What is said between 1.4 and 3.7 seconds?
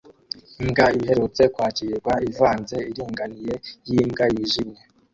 kwakirwa ivanze iringaniye